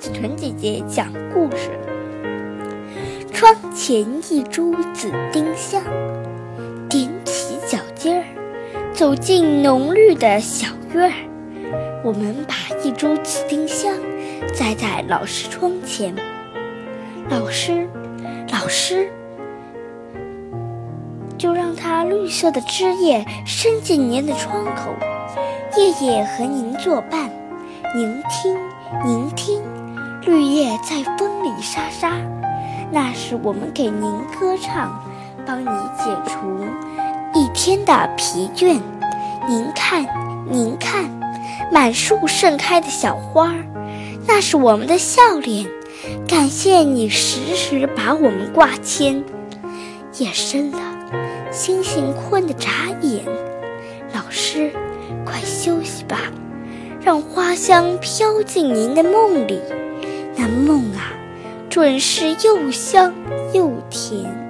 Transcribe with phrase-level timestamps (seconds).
[0.00, 1.68] 子豚姐姐讲故事。
[3.34, 5.82] 窗前一株紫丁香，
[6.88, 8.24] 踮起脚尖儿，
[8.94, 11.12] 走进浓绿的小院儿。
[12.02, 13.94] 我们把一株紫丁香
[14.54, 16.14] 栽在老师窗前。
[17.28, 17.86] 老师，
[18.50, 19.06] 老师，
[21.36, 24.94] 就让它绿色的枝叶伸进您的窗口，
[25.76, 27.30] 夜夜和您作伴。
[27.94, 28.56] 您听，
[29.04, 29.60] 您听，
[30.22, 32.12] 绿叶在风里沙沙，
[32.90, 34.02] 那是我们给您
[34.38, 35.02] 歌唱，
[35.46, 36.66] 帮你解除
[37.32, 38.78] 一天的疲倦。
[39.48, 40.06] 您看，
[40.46, 41.04] 您看，
[41.72, 43.54] 满树盛开的小花，
[44.26, 45.66] 那是我们的笑脸，
[46.28, 49.24] 感谢你时时把我们挂牵。
[50.18, 50.78] 夜深了，
[51.50, 53.24] 星星困得眨眼，
[54.12, 54.70] 老师，
[55.24, 56.18] 快休息吧。
[57.02, 59.58] 让花香飘进您的梦里，
[60.40, 61.12] 那梦啊，
[61.68, 63.12] 准是又香
[63.52, 64.49] 又甜。